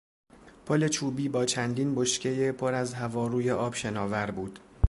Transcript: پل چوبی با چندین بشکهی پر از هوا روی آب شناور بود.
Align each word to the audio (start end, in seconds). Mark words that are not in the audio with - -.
پل 0.65 0.87
چوبی 0.87 1.29
با 1.29 1.45
چندین 1.45 1.95
بشکهی 1.95 2.51
پر 2.51 2.73
از 2.73 2.93
هوا 2.93 3.27
روی 3.27 3.51
آب 3.51 3.75
شناور 3.75 4.31
بود. 4.31 4.59